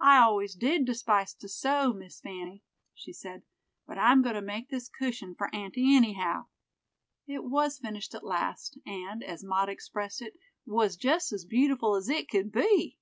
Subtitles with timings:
[0.00, 3.42] "I always did despise to sew, Miss Fanny," she said,
[3.86, 6.46] "but I'm going to make this cushion for aunty anyhow."
[7.26, 10.32] It was finished at last, and, as Maud expressed it,
[10.64, 12.98] "was just as beautiful as it could be."